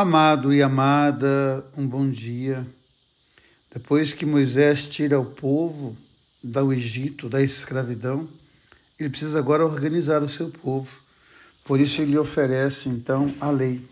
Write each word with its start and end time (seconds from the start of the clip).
Amado 0.00 0.54
e 0.54 0.62
amada, 0.62 1.66
um 1.76 1.84
bom 1.84 2.08
dia. 2.08 2.64
Depois 3.74 4.12
que 4.12 4.24
Moisés 4.24 4.86
tira 4.86 5.18
o 5.18 5.24
povo 5.24 5.96
do 6.40 6.72
Egito, 6.72 7.28
da 7.28 7.42
escravidão, 7.42 8.28
ele 8.96 9.10
precisa 9.10 9.40
agora 9.40 9.66
organizar 9.66 10.22
o 10.22 10.28
seu 10.28 10.50
povo. 10.50 11.00
Por 11.64 11.80
isso 11.80 12.00
ele 12.00 12.16
oferece 12.16 12.88
então 12.88 13.34
a 13.40 13.50
lei. 13.50 13.84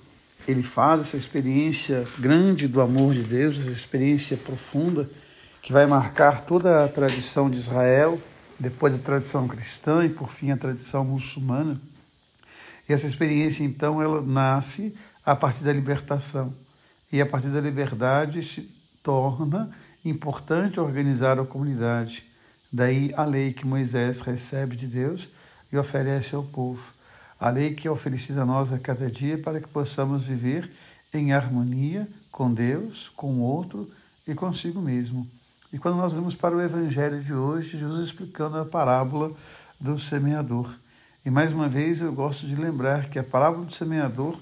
Ele 0.47 0.63
faz 0.63 1.01
essa 1.01 1.17
experiência 1.17 2.07
grande 2.21 2.69
do 2.69 2.81
amor 2.81 3.13
de 3.13 3.25
Deus, 3.25 3.59
essa 3.59 3.73
experiência 3.73 4.37
profunda 4.37 5.11
que 5.61 5.73
vai 5.73 5.87
marcar 5.87 6.43
toda 6.43 6.85
a 6.85 6.89
tradição 6.89 7.51
de 7.51 7.57
Israel, 7.57 8.21
depois 8.61 8.95
a 8.95 8.99
tradição 8.99 9.49
cristã 9.49 10.05
e 10.05 10.09
por 10.09 10.31
fim 10.31 10.53
a 10.53 10.57
tradição 10.57 11.05
muçulmana. 11.05 11.81
E 12.89 12.93
essa 12.93 13.09
experiência 13.09 13.65
então 13.65 14.01
ela 14.01 14.23
nasce 14.23 14.95
a 15.27 15.35
partir 15.35 15.65
da 15.65 15.73
libertação. 15.73 16.55
E 17.11 17.21
a 17.21 17.27
partir 17.27 17.49
da 17.49 17.61
liberdade 17.61 18.45
se 18.45 18.63
torna 19.03 19.71
importante 20.05 20.79
organizar 20.79 21.39
a 21.41 21.45
comunidade. 21.45 22.23
Daí 22.73 23.13
a 23.17 23.25
lei 23.25 23.53
que 23.53 23.67
Moisés 23.67 24.21
recebe 24.21 24.77
de 24.77 24.87
Deus 24.87 25.29
e 25.73 25.77
oferece 25.77 26.37
ao 26.37 26.45
povo. 26.45 26.93
A 27.41 27.51
lei 27.51 27.75
que 27.75 27.89
é 27.89 27.91
oferecida 27.91 28.43
a 28.43 28.47
nós 28.47 28.73
a 28.73 28.79
cada 28.79 29.11
dia 29.11 29.37
para 29.37 29.61
que 29.61 29.69
possamos 29.69 30.23
viver 30.23 30.71
em 31.13 31.33
harmonia 31.33 32.09
com 32.31 32.53
Deus, 32.53 33.11
com 33.17 33.35
o 33.35 33.41
outro 33.41 33.91
e 34.27 34.35
consigo 34.35 34.81
mesmo. 34.81 35.29
E 35.73 35.79
quando 35.79 35.97
nós 35.97 36.13
vamos 36.13 36.35
para 36.35 36.57
o 36.57 36.61
Evangelho 36.61 37.21
de 37.21 37.35
hoje, 37.35 37.79
Jesus 37.79 38.09
explicando 38.09 38.59
a 38.59 38.65
parábola 38.65 39.33
do 39.81 39.99
semeador. 39.99 40.73
E 41.25 41.31
mais 41.31 41.53
uma 41.53 41.69
vez 41.69 42.01
eu 42.01 42.13
gosto 42.13 42.47
de 42.47 42.55
lembrar 42.55 43.09
que 43.09 43.19
a 43.19 43.25
parábola 43.25 43.65
do 43.65 43.73
semeador 43.73 44.39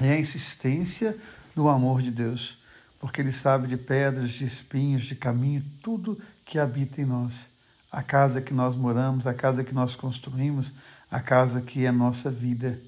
é 0.00 0.12
a 0.12 0.18
insistência 0.18 1.16
no 1.54 1.68
amor 1.68 2.02
de 2.02 2.10
Deus, 2.10 2.58
porque 2.98 3.20
Ele 3.20 3.32
sabe 3.32 3.66
de 3.66 3.76
pedras, 3.76 4.30
de 4.30 4.44
espinhos, 4.44 5.04
de 5.04 5.14
caminho, 5.14 5.64
tudo 5.82 6.20
que 6.44 6.58
habita 6.58 7.00
em 7.00 7.04
nós. 7.04 7.48
A 7.90 8.02
casa 8.02 8.40
que 8.40 8.54
nós 8.54 8.76
moramos, 8.76 9.26
a 9.26 9.34
casa 9.34 9.64
que 9.64 9.74
nós 9.74 9.94
construímos, 9.94 10.72
a 11.10 11.20
casa 11.20 11.60
que 11.60 11.84
é 11.84 11.90
nossa 11.90 12.30
vida. 12.30 12.78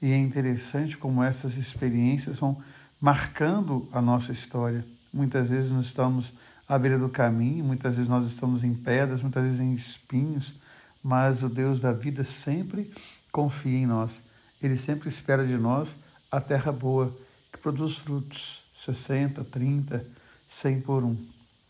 E 0.00 0.10
é 0.10 0.18
interessante 0.18 0.96
como 0.96 1.22
essas 1.22 1.56
experiências 1.56 2.38
vão 2.38 2.62
marcando 3.00 3.88
a 3.92 4.00
nossa 4.00 4.32
história. 4.32 4.84
Muitas 5.12 5.50
vezes 5.50 5.70
nós 5.70 5.86
estamos 5.86 6.34
à 6.68 6.78
beira 6.78 6.98
do 6.98 7.08
caminho, 7.08 7.64
muitas 7.64 7.96
vezes 7.96 8.08
nós 8.08 8.26
estamos 8.26 8.62
em 8.62 8.74
pedras, 8.74 9.22
muitas 9.22 9.42
vezes 9.42 9.60
em 9.60 9.72
espinhos, 9.74 10.54
mas 11.02 11.42
o 11.42 11.48
Deus 11.48 11.80
da 11.80 11.92
vida 11.92 12.24
sempre 12.24 12.92
confia 13.30 13.78
em 13.78 13.86
nós. 13.86 14.28
Ele 14.62 14.76
sempre 14.76 15.08
espera 15.08 15.46
de 15.46 15.56
nós 15.56 15.98
a 16.32 16.40
terra 16.40 16.72
boa, 16.72 17.14
que 17.52 17.58
produz 17.58 17.98
frutos, 17.98 18.62
60, 18.86 19.44
30, 19.44 20.02
100 20.48 20.80
por 20.80 21.04
um. 21.04 21.14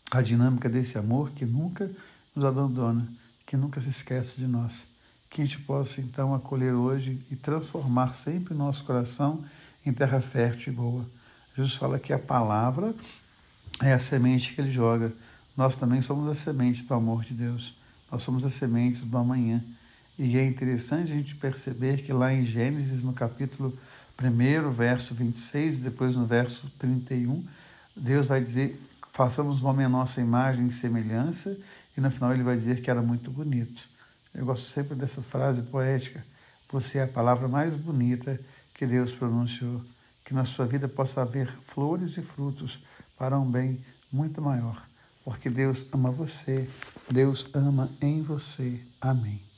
A 0.09 0.21
dinâmica 0.21 0.69
desse 0.69 0.97
amor 0.97 1.31
que 1.31 1.45
nunca 1.45 1.91
nos 2.33 2.45
abandona, 2.45 3.05
que 3.45 3.57
nunca 3.57 3.81
se 3.81 3.89
esquece 3.89 4.37
de 4.37 4.47
nós. 4.47 4.85
Que 5.29 5.41
a 5.41 5.45
gente 5.45 5.59
possa 5.59 5.99
então 5.99 6.33
acolher 6.33 6.73
hoje 6.73 7.19
e 7.29 7.35
transformar 7.35 8.13
sempre 8.13 8.53
nosso 8.53 8.85
coração 8.85 9.43
em 9.85 9.91
terra 9.91 10.21
fértil 10.21 10.71
e 10.71 10.75
boa. 10.75 11.05
Jesus 11.57 11.75
fala 11.75 11.99
que 11.99 12.13
a 12.13 12.19
palavra 12.19 12.95
é 13.81 13.91
a 13.91 13.99
semente 13.99 14.55
que 14.55 14.61
ele 14.61 14.71
joga. 14.71 15.11
Nós 15.57 15.75
também 15.75 16.01
somos 16.01 16.29
a 16.29 16.33
semente 16.33 16.83
do 16.83 16.93
amor 16.93 17.23
de 17.23 17.33
Deus. 17.33 17.75
Nós 18.09 18.23
somos 18.23 18.45
as 18.45 18.53
sementes 18.53 19.01
do 19.01 19.17
amanhã. 19.17 19.61
E 20.17 20.37
é 20.37 20.45
interessante 20.45 21.11
a 21.11 21.15
gente 21.15 21.35
perceber 21.35 22.03
que 22.03 22.13
lá 22.13 22.31
em 22.31 22.45
Gênesis, 22.45 23.01
no 23.01 23.13
capítulo 23.13 23.77
primeiro, 24.15 24.71
verso 24.71 25.13
26, 25.15 25.79
depois 25.79 26.15
no 26.15 26.25
verso 26.25 26.69
31, 26.77 27.43
Deus 27.95 28.27
vai 28.27 28.41
dizer: 28.41 28.79
façamos 29.11 29.61
o 29.61 29.65
homem 29.65 29.85
a 29.85 29.89
nossa 29.89 30.21
imagem 30.21 30.67
e 30.67 30.73
semelhança, 30.73 31.57
e 31.97 32.01
no 32.01 32.11
final 32.11 32.33
ele 32.33 32.43
vai 32.43 32.55
dizer 32.55 32.81
que 32.81 32.89
era 32.89 33.01
muito 33.01 33.31
bonito. 33.31 33.81
Eu 34.33 34.45
gosto 34.45 34.67
sempre 34.67 34.95
dessa 34.95 35.21
frase 35.21 35.61
poética: 35.61 36.23
Você 36.71 36.99
é 36.99 37.03
a 37.03 37.07
palavra 37.07 37.47
mais 37.47 37.73
bonita 37.73 38.39
que 38.73 38.85
Deus 38.85 39.13
pronunciou. 39.13 39.81
Que 40.25 40.33
na 40.33 40.45
sua 40.45 40.65
vida 40.65 40.87
possa 40.87 41.21
haver 41.21 41.47
flores 41.63 42.17
e 42.17 42.21
frutos 42.21 42.79
para 43.17 43.37
um 43.37 43.49
bem 43.49 43.83
muito 44.11 44.41
maior. 44.41 44.81
Porque 45.23 45.49
Deus 45.49 45.85
ama 45.91 46.11
você, 46.11 46.67
Deus 47.09 47.47
ama 47.53 47.89
em 48.01 48.21
você. 48.21 48.79
Amém. 49.01 49.52